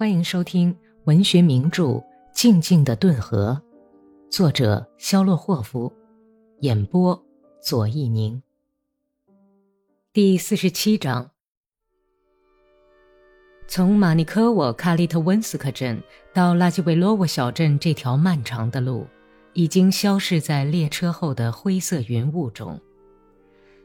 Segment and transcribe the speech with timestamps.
[0.00, 0.74] 欢迎收听
[1.04, 1.84] 文学名著
[2.32, 3.60] 《静静的顿河》，
[4.34, 5.92] 作者肖洛霍夫，
[6.60, 7.22] 演播
[7.60, 8.42] 左一宁。
[10.10, 11.30] 第四十七章：
[13.68, 19.06] 从马尼科沃卡利特温斯克镇到拉基维罗沃小镇这条漫长的路，
[19.52, 22.80] 已经消逝在列车后的灰色云雾中。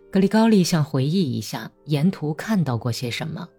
[0.10, 3.50] 格里高利想回忆一下沿途看到过些什么。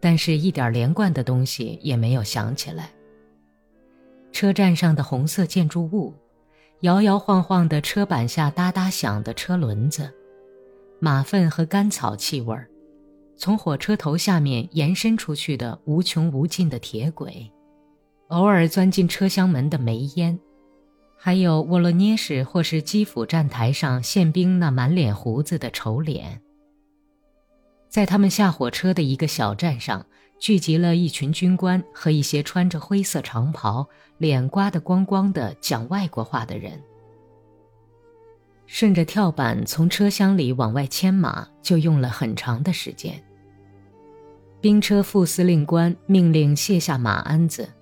[0.00, 2.90] 但是，一点连贯的东西也没有想起来。
[4.30, 6.14] 车站上的红色建筑物，
[6.82, 10.12] 摇摇晃晃的车板下哒哒响的车轮子，
[11.00, 12.68] 马粪和干草气味儿，
[13.36, 17.50] 从火车头下面延伸出去的无穷无尽的铁轨，
[18.28, 20.38] 偶尔钻进车厢门的煤烟，
[21.16, 26.40] 还有沃罗涅什或是基辅站台上宪兵那满脸胡子的丑脸。
[27.88, 30.04] 在他们下火车的一个小站上，
[30.38, 33.88] 聚集了一群军官和一些穿着灰色长袍、
[34.18, 36.80] 脸刮得光光的讲外国话的人。
[38.66, 43.20] 顺着跳板从车厢里往外牵马，就用了很长的时间。
[44.60, 47.72] 兵车副司令官命令卸下马鞍子，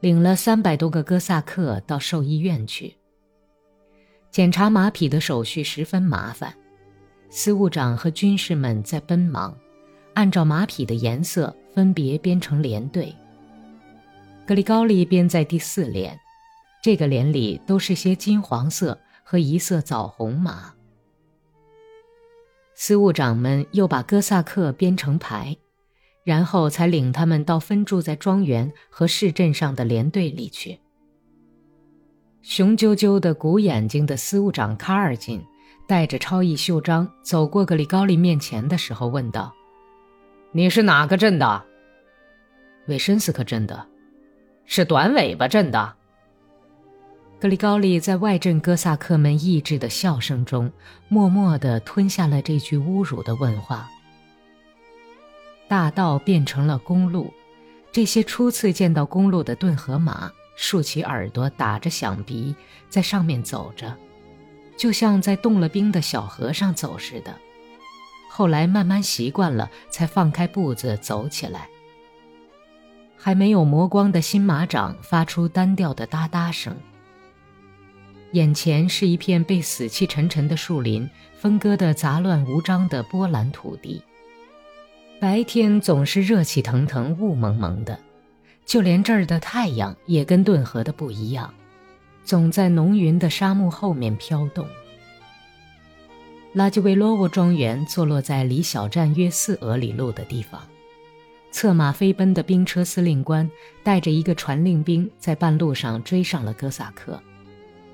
[0.00, 2.94] 领了三百多个哥萨克到兽医院去。
[4.30, 6.54] 检查马匹的手续十分麻烦。
[7.36, 9.52] 司务长和军士们在奔忙，
[10.14, 13.12] 按照马匹的颜色分别编成连队。
[14.46, 16.16] 格里高利编在第四连，
[16.80, 20.72] 这个连里都是些金黄色和一色枣红马。
[22.76, 25.56] 司务长们又把哥萨克编成排，
[26.22, 30.78] 然后才领他们到分驻在庄园和市镇上的连队里去。
[32.42, 35.44] 雄赳赳的鼓眼睛的司务长卡尔金。
[35.86, 39.52] 带着超译袖章走过格里高利面前的时候，问道
[40.52, 41.62] ：“你是哪个镇的
[42.88, 43.86] ？”“韦申斯克镇的。
[44.64, 45.94] ”“是短尾巴镇的。”
[47.38, 50.72] 格里高利在外镇哥萨克们抑制的笑声中，
[51.08, 53.90] 默默地吞下了这句侮辱的问话。
[55.68, 57.30] 大道变成了公路，
[57.92, 62.54] 这些初次见到公路的顿河马竖起耳朵，打着响鼻，
[62.88, 63.94] 在上面走着。
[64.76, 67.34] 就像在冻了冰的小河上走似的，
[68.28, 71.68] 后来慢慢习惯了，才放开步子走起来。
[73.16, 76.76] 还没有磨光的新马掌发出单调的哒哒声。
[78.32, 81.08] 眼前是一片被死气沉沉的树林
[81.38, 84.02] 分割的杂乱无章的波澜土地。
[85.20, 87.98] 白天总是热气腾腾、雾蒙蒙的，
[88.66, 91.54] 就连这儿的太阳也跟顿河的不一样。
[92.24, 94.66] 总在浓云的沙漠后面飘动。
[96.52, 100.60] 拉基维罗沃庄园坐落在离小站约四俄里路的地方。
[101.50, 103.48] 策马飞奔的兵车司令官
[103.84, 107.20] 带着一个传令兵，在半路上追上了哥萨克，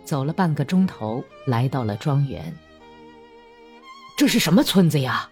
[0.05, 2.55] 走了半个钟头，来到了庄园。
[4.17, 5.29] 这是什么村子呀？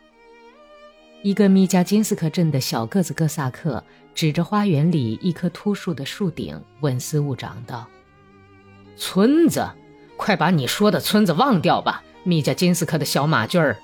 [1.22, 3.82] 一个米加金斯克镇的小个子哥萨克
[4.14, 7.86] 指着花园里一棵秃树的树顶，问司务长道。
[8.98, 9.70] 村子，
[10.16, 13.78] 快把你说的村子忘掉吧，米加金斯克的小马驹儿，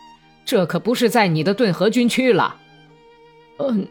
[0.45, 2.57] 这可不是在你的顿河军区了。
[3.59, 3.89] 嗯，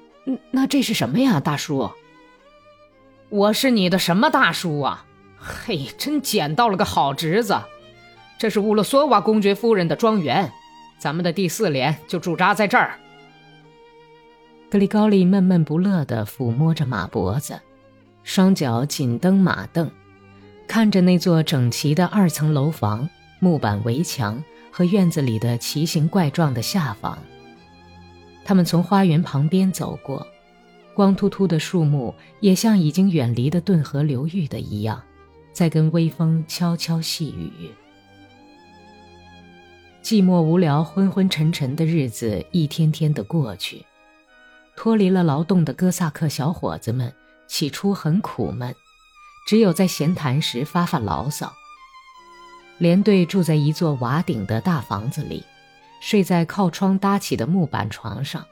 [0.52, 1.90] 那这是什么呀，大叔？
[3.30, 5.06] 我是你的什么大叔啊？
[5.40, 7.60] 嘿，真捡到了个好侄子。
[8.38, 10.52] 这是乌洛索瓦公爵夫人的庄园，
[11.00, 13.00] 咱们的第四连就驻扎在这儿。
[14.70, 17.62] 格里高利闷闷不乐地抚摸着马脖子，
[18.24, 19.90] 双脚紧蹬马凳。
[20.74, 23.08] 看着那座整齐的二层楼房、
[23.38, 27.20] 木板围墙和院子里的奇形怪状的下房，
[28.44, 30.26] 他们从花园旁边走过，
[30.96, 35.00] 光秃秃的树木也像已经远离的顿河流域的一样，
[35.52, 37.70] 在跟微风悄悄细语。
[40.02, 43.86] 寂寞无聊、昏昏沉沉的日子一天天的过去，
[44.76, 47.14] 脱离了劳动的哥萨克小伙子们
[47.46, 48.74] 起初很苦闷。
[49.46, 51.54] 只有在闲谈时发发牢骚。
[52.78, 55.44] 连队住在一座瓦顶的大房子里，
[56.02, 58.46] 睡在靠窗搭起的木板床上。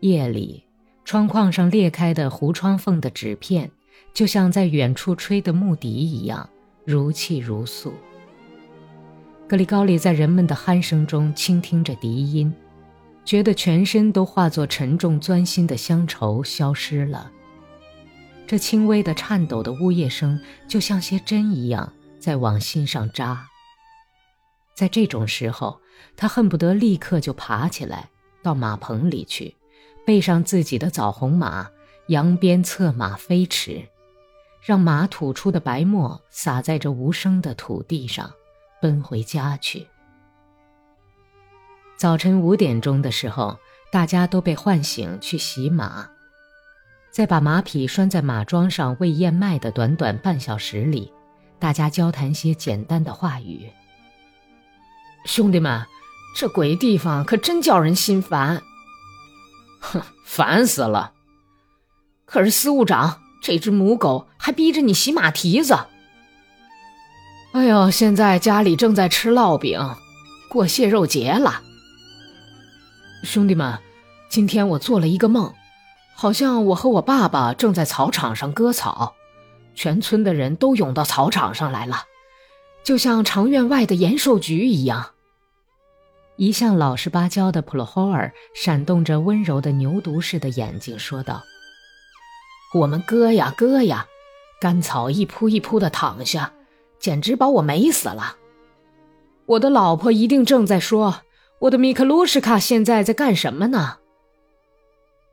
[0.00, 0.64] 夜里，
[1.04, 3.70] 窗框上裂开的糊窗缝的纸片，
[4.12, 6.48] 就像在远处吹的木笛一样，
[6.84, 7.94] 如泣如诉。
[9.48, 12.52] 格里高利在人们的鼾声中倾听着笛音，
[13.24, 17.30] 觉得全身都化作沉重钻心的乡愁消失了。
[18.46, 23.48] 这轻微的颤抖的呜咽声，就像些针一样在往心上扎。
[24.74, 25.80] 在这种时候，
[26.16, 28.10] 他恨不得立刻就爬起来，
[28.42, 29.56] 到马棚里去，
[30.04, 31.68] 背上自己的枣红马，
[32.08, 33.88] 扬鞭策马飞驰，
[34.62, 38.32] 让马吐出的白沫洒在这无声的土地上，
[38.80, 39.88] 奔回家去。
[41.96, 43.58] 早晨五点钟的时候，
[43.90, 46.10] 大家都被唤醒去洗马。
[47.16, 51.10] 在把马匹拴在马桩上喂燕麦的短短半小时里，
[51.58, 53.70] 大家交谈些简单的话语。
[55.24, 55.86] 兄弟们，
[56.36, 58.62] 这鬼地方可真叫人心烦。
[59.80, 61.14] 哼，烦死了。
[62.26, 65.74] 可是司务长，这只母狗还逼着你洗马蹄子。
[67.52, 69.80] 哎呦，现在家里正在吃烙饼，
[70.50, 71.62] 过蟹肉节了。
[73.24, 73.78] 兄弟们，
[74.28, 75.50] 今天我做了一个梦。
[76.18, 79.14] 好像我和我爸爸正在草场上割草，
[79.74, 82.04] 全村的人都涌到草场上来了，
[82.82, 85.10] 就像长院外的延寿局一样。
[86.36, 91.42] 一向老实巴交的普罗霍尔闪动着温柔的牛犊似的眼睛，说道
[92.72, 94.06] ：“我们割呀割呀，
[94.58, 96.52] 干草一铺一铺的躺下，
[96.98, 98.36] 简直把我美死了。
[99.44, 101.20] 我的老婆一定正在说，
[101.60, 103.98] 我的米克鲁什卡现在在干什么呢？”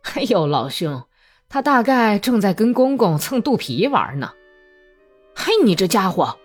[0.16, 1.04] 哎呦，老兄，
[1.50, 4.32] 他大概正在跟公公蹭肚皮玩呢。
[5.34, 6.38] 嘿，你这家伙！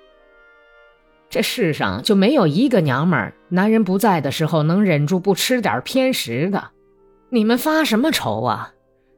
[1.29, 6.71] 这世上就没有一个娘们儿，男人不在的时候能忍住不吃点偏食的。
[7.29, 8.73] 你们发什么愁啊？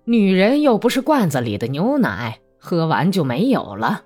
[0.05, 4.03] 女人又不是罐子里的牛奶，喝完就没有了。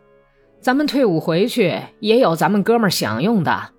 [0.60, 3.70] 咱们退伍回去也有咱们哥们儿享用的。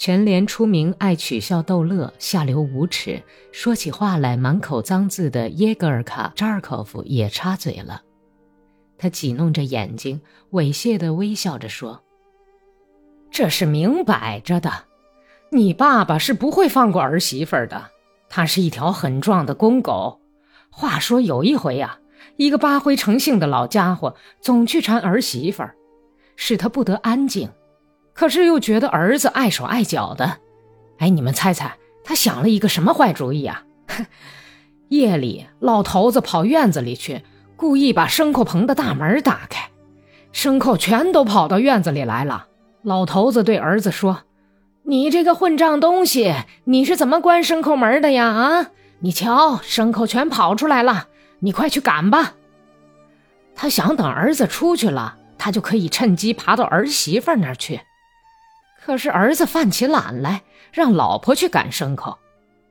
[0.00, 8.00] 全连出名爱取笑逗乐、下流无耻，说起话来满口脏字的耶格尔卡扎尔科夫也插嘴了。
[8.96, 12.02] 他挤弄着眼睛，猥亵地微笑着说
[13.30, 14.72] ：“这是明摆着的，
[15.50, 17.90] 你爸爸是不会放过儿媳妇的。
[18.30, 20.18] 他是一条很壮的公狗。
[20.70, 21.98] 话说有一回呀，
[22.38, 25.62] 一个八灰成性的老家伙总去缠儿媳妇，
[26.36, 27.50] 使他不得安静。”
[28.20, 30.40] 可是又觉得儿子碍手碍脚的，
[30.98, 33.62] 哎，你们猜猜他想了一个什么坏主意啊？
[34.90, 37.22] 夜里，老头子跑院子里去，
[37.56, 39.70] 故意把牲口棚的大门打开，
[40.34, 42.46] 牲口全都跑到院子里来了。
[42.82, 44.24] 老头子对儿子说
[44.84, 46.34] ：“你这个混账东西，
[46.64, 48.26] 你是怎么关牲口门的呀？
[48.26, 48.66] 啊，
[48.98, 51.08] 你瞧，牲口全跑出来了，
[51.38, 52.34] 你快去赶吧。”
[53.56, 57.80] 他想等儿子出去了，他就可以趁机爬到儿媳妇那儿去。
[58.84, 60.42] 可是儿子犯起懒来，
[60.72, 62.18] 让老婆去赶牲口，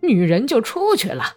[0.02, 1.34] 女人就出去了。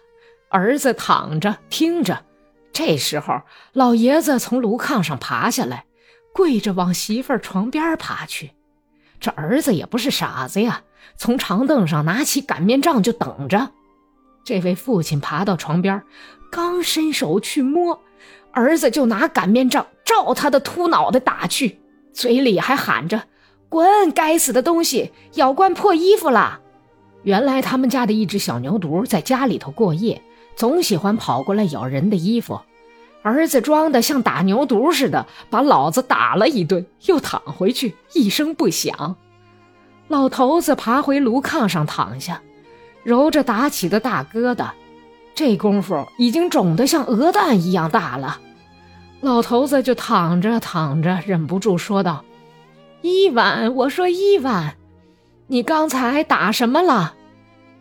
[0.49, 2.25] 儿子躺着听着，
[2.71, 3.41] 这时候
[3.71, 5.85] 老爷子从炉炕上爬下来，
[6.33, 8.51] 跪着往媳妇儿床边爬去。
[9.19, 10.81] 这儿子也不是傻子呀，
[11.15, 13.71] 从长凳上拿起擀面杖就等着。
[14.43, 16.03] 这位父亲爬到床边，
[16.51, 18.03] 刚伸手去摸，
[18.51, 21.79] 儿子就拿擀面杖照他的秃脑袋打去，
[22.11, 23.23] 嘴里还喊着。
[23.73, 24.11] 滚！
[24.11, 26.59] 该死的东西，咬惯破衣服了。
[27.23, 30.21] 原来他们家的一只小牛犊在家里头过夜，
[30.55, 32.61] 总喜欢跑过来咬人的衣服。
[33.23, 39.15] 儿子装的像打牛犊似的，把老子打了一顿，又躺回去，一声不响。
[40.07, 42.43] 老头子爬回炉炕上躺下，
[43.01, 44.67] 揉着打起的大疙瘩，
[45.33, 48.39] 这功夫已经肿得像鹅蛋一样大了。
[49.21, 52.23] 老头子就躺着躺着，忍不住说道。
[53.03, 54.77] 伊万，我说伊万，
[55.47, 57.15] 你刚才打什么了？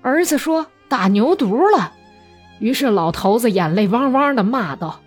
[0.03, 1.93] 儿子说打牛犊了。
[2.59, 5.01] 于是老头子眼泪汪汪的骂道：“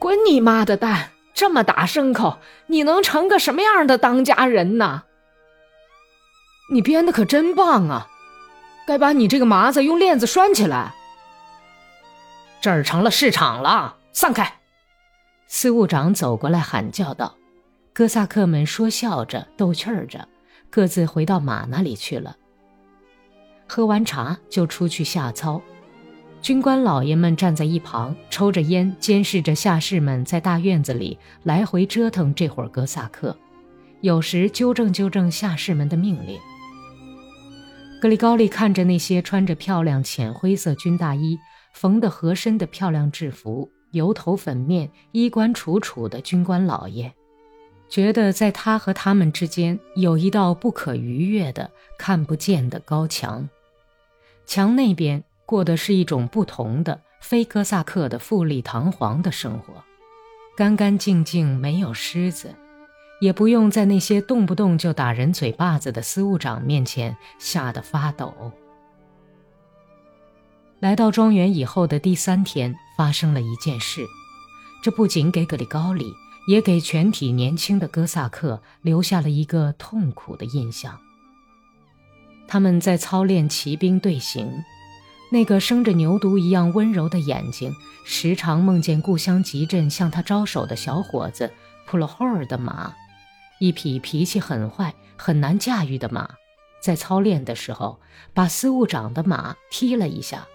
[0.00, 1.10] 滚你妈的蛋！
[1.34, 5.02] 这么打牲口，你能成个什么样的当家人呢？
[6.70, 8.08] 你编的可真棒啊！
[8.86, 10.94] 该把你这个麻子用链子拴起来。
[12.62, 14.60] 这儿成了市场了，散开！”
[15.46, 17.34] 司务长走过来喊叫道。
[17.94, 20.26] 哥萨克们说笑着，逗趣儿着，
[20.70, 22.36] 各自回到马那里去了。
[23.68, 25.60] 喝完茶就出去下操，
[26.40, 33.36] 军官老爷们站在一旁抽着烟，监视着下士们在大院子里来回折腾这会儿哥萨克，
[34.00, 36.40] 有时纠正纠正下士们的命令。
[38.00, 41.38] 格里高利看着那些穿着漂亮浅灰色军大衣、
[41.74, 47.12] 缝得合身的漂亮制服、油头粉面、衣冠楚楚的军官老爷。
[47.92, 53.46] 觉得在他和他们之间有一道不可逾越的、看不见的高墙，
[54.46, 59.84] 墙那边过的是一种不同的、非哥萨克的富丽堂皇的生活，
[60.56, 62.54] 干干净净，没有虱子，
[63.20, 68.32] 也不用在那些动不动就打人嘴巴子的司务长面前吓得发抖。
[70.80, 74.06] 来到庄园以后的第三天，发生了一件事。
[74.82, 76.10] 这不仅给格里高里，
[76.46, 80.98] 也给全体年轻的哥萨克留下了一个痛苦的印象。
[82.48, 84.62] 他们在操练骑兵队形，
[85.30, 91.50] 那个生着牛犊一样温柔的眼睛，时常梦见故乡集镇向他招手的小伙子
[91.86, 92.94] 普罗霍尔的马，
[93.58, 96.34] 一匹脾气很坏、很难驾驭的马，
[96.82, 97.98] 在操练的时候
[98.34, 100.46] 把司务长的马踢了一下，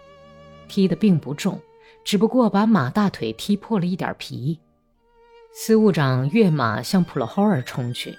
[0.67, 1.60] 踢得并不重，
[2.03, 4.60] 只不过把马大腿踢破了一点皮。
[5.60, 8.16] 司务长跃马向普罗霍尔冲去。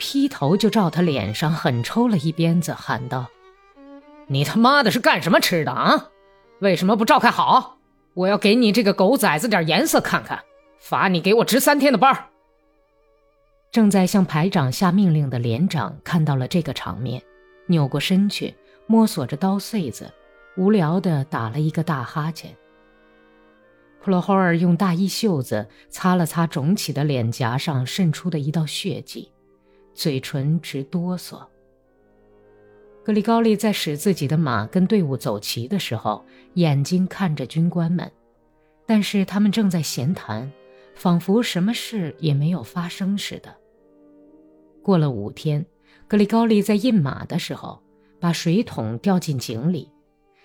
[0.00, 3.28] 劈头就照他脸上狠抽了一鞭子，喊道
[4.26, 6.08] ：“你他妈的是干什么吃的啊？
[6.58, 7.78] 为什么不照看好？
[8.14, 10.42] 我要给你这个狗崽子点颜色看看，
[10.80, 12.30] 罚你给我值三天的班。”
[13.70, 17.22] 正在向排长下命令的连长看到了这个场面，
[17.66, 18.52] 扭过身去
[18.88, 20.12] 摸索着刀穗子，
[20.56, 22.52] 无聊地打了一个大哈欠。
[24.02, 29.30] 普罗霍尔用大衣袖子擦了擦肿起的脸颊上渗出的一道血迹。
[29.94, 31.40] 嘴唇直哆嗦。
[33.04, 38.10] 格里高利在使自己的马跟队伍走齐的时候，眼睛看着军官们，
[38.86, 40.50] 但是他们正在闲谈，
[40.96, 43.54] 仿佛什么事也没有发生似的。
[44.82, 45.64] 过了五天，
[46.08, 47.80] 格里高利在印马的时候，
[48.18, 49.90] 把水桶掉进井里，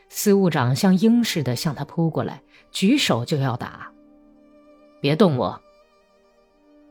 [0.09, 3.91] 司务长像鹰似的向他扑过来，举手就要打。
[4.99, 5.61] 别动我！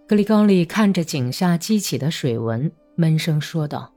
[0.07, 3.93] 格里高利看着井下激起的水纹，闷声说道：“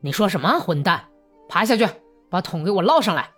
[0.00, 1.06] 你说什么，混蛋！
[1.48, 1.88] 爬下去，
[2.28, 3.30] 把桶给我捞上来！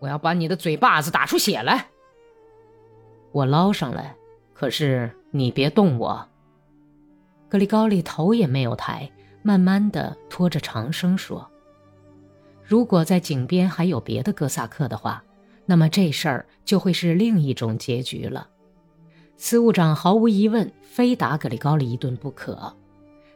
[0.00, 1.88] 我要把你的嘴巴子打出血来！”
[3.30, 4.16] 我捞上来，
[4.52, 6.28] 可是你别动我。
[7.48, 9.10] 格里高利头也没有抬，
[9.42, 11.48] 慢慢的拖着长声说
[12.64, 15.22] ：“如果在井边还有别的哥萨克的话，
[15.68, 18.48] 那么这事儿就会是另一种结局了。”
[19.36, 22.74] 司务长毫无疑问非打格里高利一顿不可，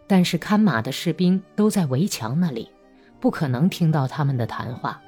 [0.07, 2.71] 但是看马的士兵都在围墙那里，
[3.21, 5.01] 不可能听到他们的谈话。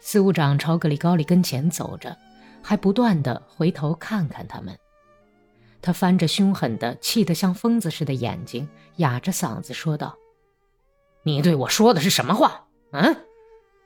[0.00, 2.14] 司务长朝格里高利跟前走着，
[2.60, 4.76] 还不断的回头看看他们。
[5.80, 10.16] 他翻着凶狠的、气得像疯子似的眼睛，哑着嗓子说道
[11.22, 12.66] ：“你对我说的是什么话？
[12.90, 13.16] 嗯，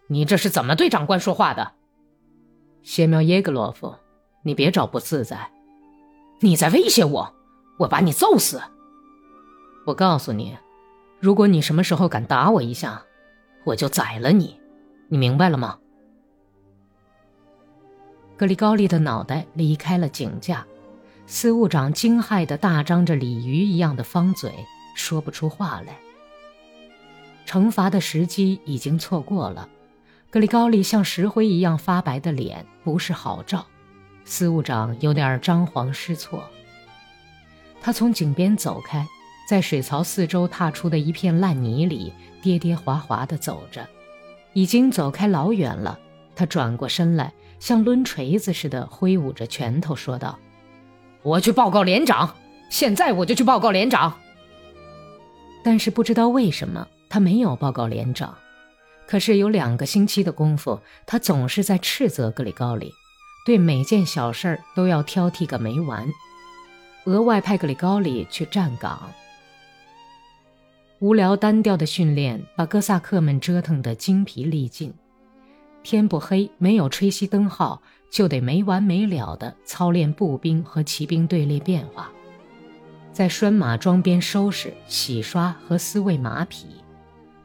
[0.08, 1.74] 你这是怎么对长官说话的？”
[2.82, 3.94] 谢苗耶格罗夫，
[4.42, 5.50] 你别找不自在。
[6.40, 7.34] 你在威胁我，
[7.78, 8.60] 我把你揍死！
[9.86, 10.56] 我告诉你，
[11.18, 13.02] 如果你什么时候敢打我一下，
[13.64, 14.58] 我就宰了你，
[15.08, 15.78] 你明白了吗？
[18.36, 20.66] 格里高利的脑袋离开了井架，
[21.26, 24.50] 司务长惊骇的大张着鲤鱼一样的方嘴，
[24.94, 25.98] 说不出话来。
[27.46, 29.68] 惩罚的时机已经错过了，
[30.30, 33.66] 格里高利像石灰一样发白的脸不是好兆。
[34.24, 36.44] 司务长有点张皇失措。
[37.80, 39.04] 他从井边走开，
[39.48, 43.88] 在水槽四周踏出的一片烂泥里跌跌滑滑地走着，
[44.52, 45.98] 已经走开老远了。
[46.36, 50.38] 他转过身来，像抡锤子似的挥舞着拳头，说道
[51.22, 52.36] ：“我去报告连长，
[52.70, 54.16] 现在我就去报告连长。”
[55.64, 58.36] 但是不知道为什么，他没有报告连长。
[59.10, 62.92] 可是有两个星期的功夫，他总是在斥责格里高里。
[63.44, 66.06] 对每件小事儿都要挑剔个没完，
[67.06, 69.10] 额外派格里高里去站岗。
[71.00, 74.94] 无聊单调的训练把哥萨克们折腾得精疲力尽。
[75.82, 82.12] 天不黑，没有吹熄灯号，就得没完没了地操练步兵和骑兵队列变化，
[83.12, 86.66] 在拴马桩边收拾、洗刷和撕喂马匹，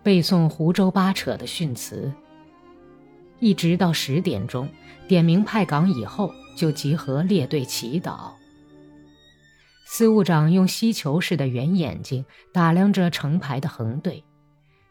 [0.06, 2.14] 背诵胡诌八扯的训词，
[3.40, 4.70] 一直到十点钟。
[5.08, 8.34] 点名派岗以后，就集合列队祈祷。
[9.88, 14.24] 司务长用吸球似的圆眼睛打量着成排的横队，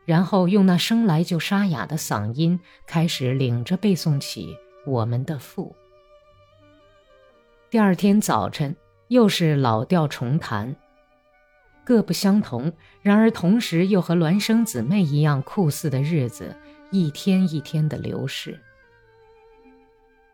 [0.05, 5.77] 然后用那生来就沙哑的嗓音开始领着背诵起我们的父。
[7.71, 8.75] 第二天早晨
[9.07, 10.75] 又是老调重弹，
[11.85, 12.73] 各不相同，
[13.03, 16.57] 然而同时又和孪生姊妹一样酷似的日子，
[16.91, 18.59] 一天一天的流逝。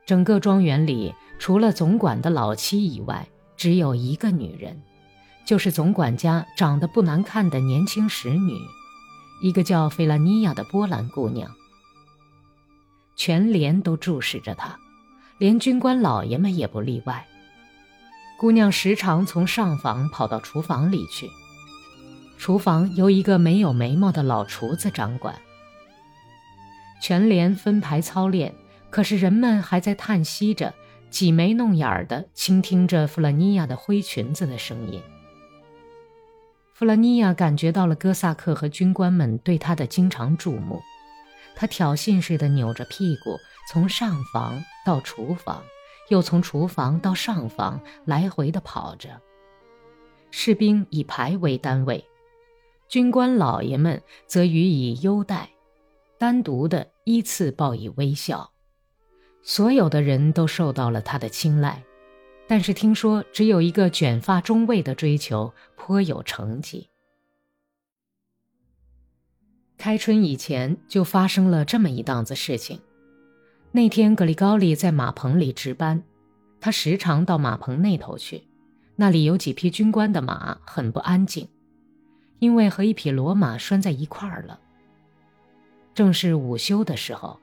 [0.06, 4.80] 整个庄园里，除了总管的老妻以外，只有一个女人，
[5.44, 8.56] 就是总管家长得不难看的年轻使女，
[9.42, 11.50] 一个叫菲拉尼亚的波兰姑娘。
[13.16, 14.78] 全连都注视着她，
[15.38, 17.26] 连军官老爷们也不例外。
[18.38, 21.28] 姑娘时常从上房跑到厨房里去，
[22.40, 25.38] 厨房由一个没有眉毛的老厨子掌管。
[26.98, 28.54] 全连分排操练。
[28.88, 30.72] 可是人们还在叹息着，
[31.10, 35.02] 挤眉弄眼儿的倾听着弗拉尼亚的灰裙子的声音。
[36.72, 40.80] 弗拉尼亚感觉到了哥萨克和军官们对他的经常注目，
[41.54, 43.36] 他挑衅似的扭着屁股，
[43.70, 45.62] 从上房到厨房，
[46.08, 49.20] 又从厨房到上房来回的跑着。
[50.30, 52.04] 士兵以排为单位，
[52.90, 55.48] 军官老爷们则予以优待，
[56.18, 58.50] 单独的依次报以微笑。
[59.42, 61.84] 所有的人都受到了他的青睐，
[62.48, 66.88] 但是听说只有一个卷发中尉的追求颇有成绩。
[69.78, 72.80] 开春以前就发生了这么一档子事情。
[73.70, 76.02] 那天格里高利在马棚里值班，
[76.60, 78.48] 他时常到马棚那头去，
[78.96, 81.48] 那里有几匹军官的马，很不安静，
[82.40, 84.58] 因为和一匹骡马拴在一块儿了。
[85.94, 87.38] 正是午休的时候。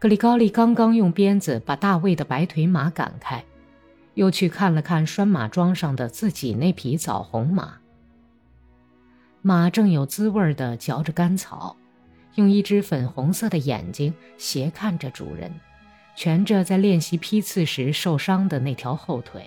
[0.00, 3.44] 格里高利刚刚用鞭子把大卫的白腿马赶开，
[4.14, 7.74] 又去看了看拴马桩上的自己那匹枣红马。
[9.42, 11.76] 马正有滋味地嚼着干草，
[12.36, 15.52] 用一只粉红色的眼睛斜看着主人，
[16.16, 19.44] 蜷着在练习批次时受伤的那条后腿。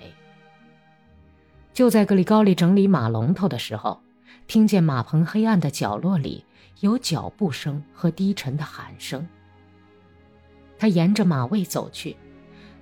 [1.72, 4.00] 就在格里高利整理马龙头的时候，
[4.46, 6.44] 听见马棚黑暗的角落里
[6.80, 9.26] 有脚步声和低沉的喊声。
[10.78, 12.16] 他沿着马位走去，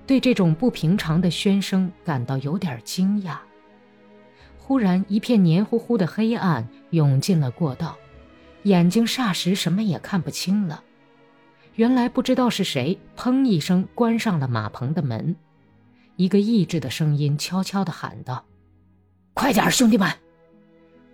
[0.07, 3.37] 对这种不平常的喧声感到有点惊讶。
[4.59, 7.97] 忽然，一片黏糊糊的黑暗涌进了过道，
[8.63, 10.83] 眼睛霎时什么也看不清了。
[11.75, 15.37] 原来不知道是谁，砰一声关上了马棚的门。
[16.17, 18.45] 一个抑制的声音悄悄地喊道
[19.35, 20.11] ：“快点，兄弟们！”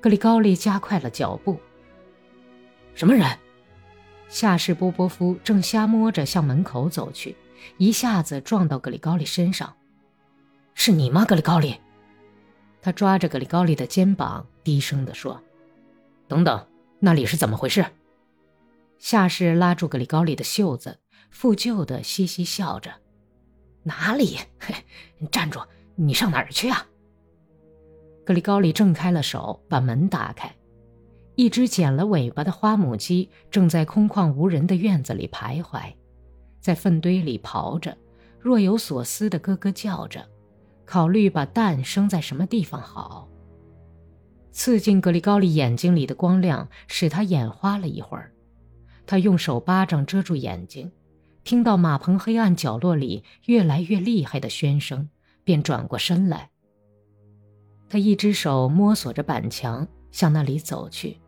[0.00, 1.58] 格里高利加快了脚步。
[2.94, 3.26] 什么人？
[4.28, 7.34] 夏士波波夫正瞎摸着向门口走去，
[7.78, 9.74] 一下子撞到格里高利身上。
[10.74, 11.80] “是你吗，格里高利？”
[12.82, 15.42] 他抓着格里高利的肩膀，低声地说
[16.28, 16.66] ：“等等，
[17.00, 17.87] 那里是怎么回事？”
[18.98, 20.98] 夏氏拉住格里高利的袖子，
[21.30, 22.92] 负疚的嘻嘻笑着
[23.84, 24.38] ：“哪里？
[24.61, 24.74] 嘿，
[25.18, 25.61] 你站住！
[25.94, 26.87] 你上哪儿去啊？”
[28.28, 30.54] 格里高利挣开了手，把门打开。
[31.34, 35.94] 一只剪了尾巴的花母鸡正在空旷无人的院子里徘徊，
[36.60, 37.96] 在粪堆里刨着，
[38.38, 40.28] 若有所思地咯咯叫着，
[40.84, 43.26] 考虑把蛋生在什么地方好。
[44.52, 48.30] 刺进格里高利眼睛里的光亮使他眼花了一会儿，
[49.06, 50.92] 他用手巴掌遮住眼睛，
[51.44, 55.08] 听到马棚黑暗角落里越来越厉害的喧声，
[55.44, 56.50] 便转过身来。
[57.88, 61.18] 他一只手摸索着板墙，向那里走去。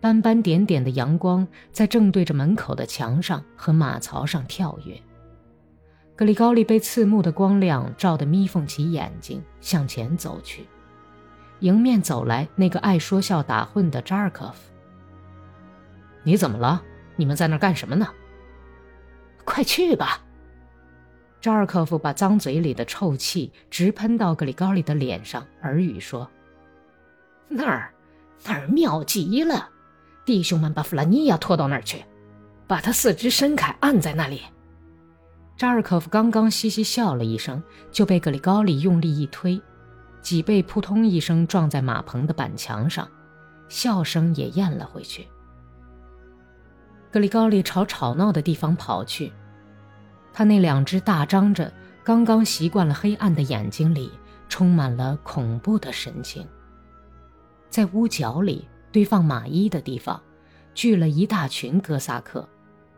[0.00, 5.00] 斑斑点点的阳光在正对着门口的墙上和马槽上跳跃。
[6.14, 10.66] 格里高利被刺目的光亮照得眯缝起眼睛，向前走去。
[11.60, 14.72] 迎面走来那个爱说笑打混的扎尔科夫。
[16.22, 16.82] 你怎么了？
[17.16, 18.06] 你们在那儿干什么呢？
[19.44, 20.22] 快去吧！
[21.46, 26.28] 扎尔科夫把脏嘴里的臭气直喷到格里高利的脸上，耳语说
[27.46, 27.94] ：“那儿，
[28.44, 29.68] 那儿妙极了。”
[30.26, 32.04] 弟兄们把弗拉尼亚拖到那儿去，
[32.66, 34.42] 把他四肢伸开，按在那里。
[35.56, 39.62] 扎尔科夫刚刚嘻嘻笑了一声，就被格里高利用力一推，
[40.20, 43.08] 脊背扑通一声撞在马棚的板墙上，
[43.68, 45.28] 笑声也咽了回去。
[47.12, 49.32] 格里高利朝吵闹的地方跑去，
[50.36, 51.72] 他那两只大张着、
[52.04, 54.10] 刚刚习惯了黑暗的眼睛里
[54.50, 56.46] 充满了恐怖的神情，
[57.70, 58.68] 在屋角里。
[58.92, 60.22] 堆放马衣的地方，
[60.74, 62.48] 聚了一大群哥萨克，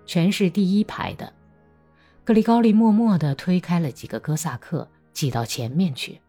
[0.04, 1.32] 全是第一排的。
[2.24, 6.20] 格里高利默默地推开了几个哥萨克，挤到前面去。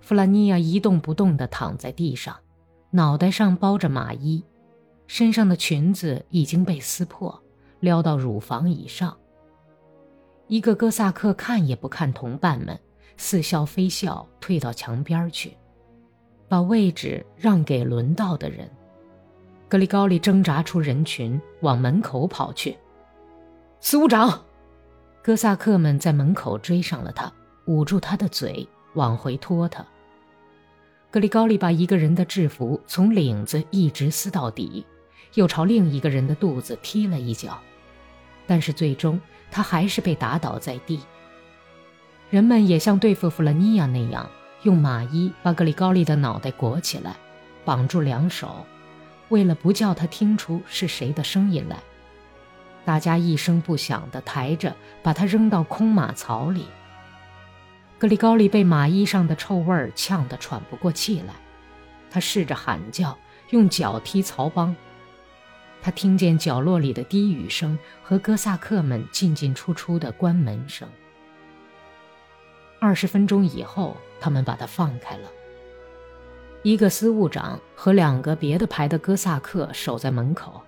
[0.00, 2.36] 弗拉尼亚一动不动地躺在地上，
[2.90, 4.42] 脑袋上包着马衣，
[5.06, 7.42] 身上的裙子已经被撕破，
[7.78, 9.16] 撩到乳房以上。
[10.50, 12.76] 一个哥萨克看也不看同伴们，
[13.16, 15.56] 似笑非笑，退到墙边去。
[16.48, 18.68] 把位置让给轮到的人。
[19.68, 22.76] 格里高利挣扎出人群，往门口跑去。
[23.78, 24.42] 司务长，
[25.22, 27.32] 哥萨克们在门口追上了他，
[27.66, 29.86] 捂住他的嘴，往回拖他。
[31.12, 34.84] 格里高利把一个人的制服从领子一直撕到底，
[35.34, 37.56] 又朝另一个人的肚子踢了一脚，
[38.48, 41.00] 但是最终他还是被打倒在地。
[42.30, 44.28] 人们也像对付弗拉尼亚那样。
[44.62, 47.16] 用马衣把格里高利的脑袋裹起来，
[47.64, 48.66] 绑住两手，
[49.30, 51.78] 为了不叫他听出是谁的声音来。
[52.84, 56.66] 大家一声不响地抬着，把他扔到空马槽里。
[57.98, 61.32] 格里高利被马衣上的臭味呛得喘不过气来，
[62.10, 63.16] 他试着喊叫，
[63.48, 64.76] 用脚踢槽帮。
[65.82, 70.88] 他听见角落里的低语声和哥萨克们进进出出的关门声。
[72.78, 75.28] 二十分钟以后，他们把他放开了。
[76.62, 80.60] 一个司务长和两个别的排的哥萨克守在门口。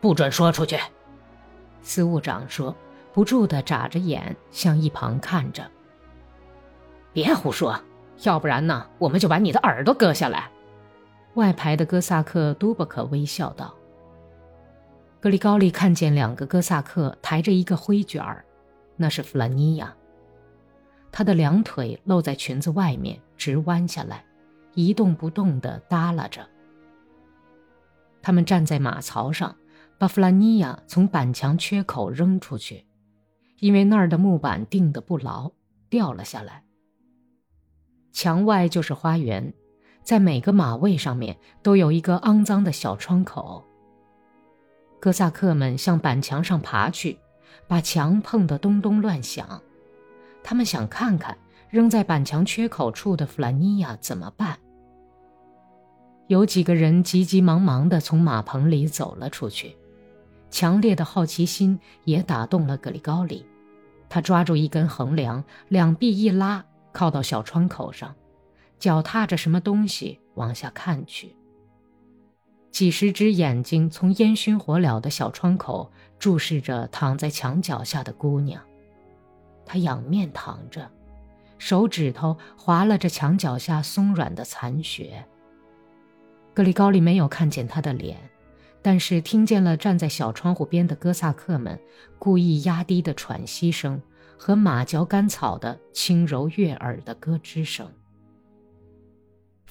[0.00, 0.78] 不准说出去，
[1.82, 2.74] 司务长说，
[3.12, 5.70] 不住地眨着眼向一旁看着。
[7.12, 7.78] 别胡说，
[8.22, 10.50] 要不然呢，我们就把你的耳朵割下来。
[11.34, 13.74] 外排的哥萨克多伯克微笑道。
[15.20, 18.44] 格里高利看见两个哥萨克抬着一个灰卷儿，
[18.96, 19.94] 那是弗兰尼亚。
[21.10, 24.24] 他的两腿露在裙子外面，直弯下来，
[24.74, 26.46] 一动不动地耷拉着。
[28.20, 29.54] 他们站在马槽上。
[29.96, 32.84] 把弗拉尼亚从板墙缺口扔出去，
[33.60, 35.52] 因为那儿的木板钉得不牢，
[35.88, 36.64] 掉了下来。
[38.10, 39.54] 墙外就是花园，
[40.04, 43.64] 在每个马位上面都有一个肮脏的小窗口。
[45.00, 47.18] 哥萨克们向板墙上爬去，
[47.66, 49.60] 把墙碰得咚咚乱响。
[50.42, 51.36] 他们想看看
[51.70, 54.58] 扔在板墙缺口处的弗兰尼亚怎么办。
[56.26, 59.76] 有几个人急急忙忙地从马棚里走了出去。
[60.50, 63.44] 强烈的好奇心也打动了格里高里，
[64.08, 68.14] 他抓住一根横梁，两臂一拉，靠到小窗口上，
[68.84, 71.34] 脚踏着什么东西往下看去。
[72.70, 78.60] 几十只眼睛从烟熏火燎的小窗口注视着躺在墙脚下的姑娘，
[79.64, 80.86] 她仰面躺着，
[81.56, 85.24] 手指头划拉着墙脚下松软的残雪。
[86.52, 88.18] 格里高利没有看见她的脸。
[88.82, 91.80] 但是听见了站在小窗户边的哥萨克们
[92.18, 93.98] 故意压低的喘息声
[94.36, 97.90] 和马嚼干草的轻柔悦耳的咯吱声。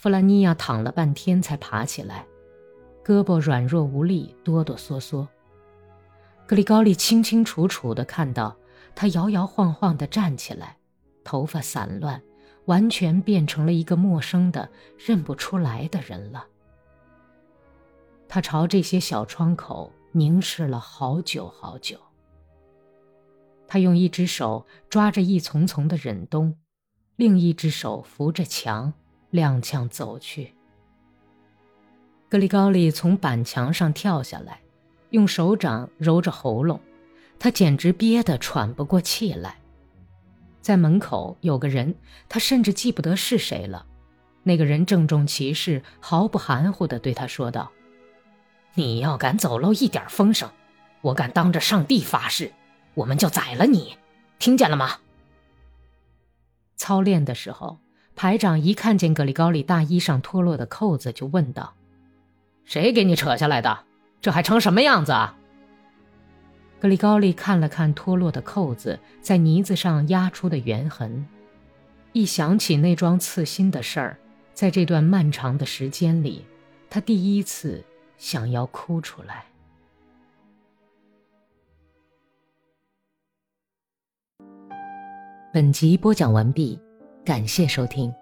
[0.04, 2.28] 弗兰尼亚躺了半天才爬起来，
[3.06, 5.26] 胳膊软弱无力，哆哆嗦嗦。
[6.46, 8.54] 格里高利清清楚楚地看到
[8.94, 10.76] 他摇摇晃晃地站起来，
[11.24, 12.22] 头发散乱，
[12.66, 16.48] 完全变成了一个陌生的、认不出来的人了。
[18.28, 21.98] 他朝这些小窗口凝视了好久好久。
[23.70, 26.58] 他用一只手抓着一丛丛的忍冬，
[27.16, 28.92] 另一只手扶着墙，
[29.34, 30.54] 踉跄走去。
[32.30, 34.62] 格里高利从板墙上跳下来，
[35.10, 36.80] 用手掌揉着喉咙，
[37.38, 39.58] 他简直憋得喘不过气来。
[40.62, 41.94] 在门口有个人，
[42.30, 43.86] 他甚至记不得是谁了。
[44.44, 47.72] 那个人郑重其事、毫不含糊地对他说道。
[48.76, 50.50] 你要敢走漏一点风声，
[51.02, 52.52] 我敢当着上帝发誓，
[52.94, 53.98] 我们就宰了你，
[54.40, 54.98] 听见了吗？
[56.76, 57.78] 操练的时候，
[58.16, 61.74] 排长一看见格里高里大衣上脱落的扣子，就问道
[62.66, 63.86] ：“谁给你扯下来的？
[64.22, 65.38] 这还成什么样子啊？”
[66.80, 71.26] 格里高利看了看脱落的扣子在呢子上压出的圆痕，
[72.12, 74.18] 一想起那桩刺心的事儿，
[74.54, 76.46] 在这段漫长的时间里，
[76.90, 77.84] 他第一次。
[78.16, 79.44] 想要哭出来。
[85.54, 86.80] 本集播讲完毕，
[87.24, 88.14] 感谢收听。